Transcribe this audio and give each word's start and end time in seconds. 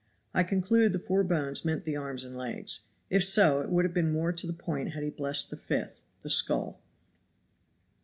I 0.33 0.41
conclude 0.41 0.93
the 0.93 0.99
four 0.99 1.23
bones 1.23 1.63
meant 1.63 1.85
the 1.85 1.95
arms 1.95 2.23
and 2.23 2.35
legs. 2.35 2.87
If 3.11 3.23
so 3.23 3.61
it 3.61 3.69
would 3.69 3.85
have 3.85 3.93
been 3.93 4.11
more 4.11 4.31
to 4.33 4.47
the 4.47 4.51
point 4.51 4.93
had 4.93 5.03
he 5.03 5.11
blessed 5.11 5.51
the 5.51 5.57
fifth 5.57 6.01
the 6.23 6.29
skull. 6.31 6.79